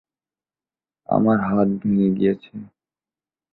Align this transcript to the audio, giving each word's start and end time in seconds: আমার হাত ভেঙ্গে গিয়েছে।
আমার 1.09 1.37
হাত 1.47 1.69
ভেঙ্গে 1.79 2.07
গিয়েছে। 2.17 2.51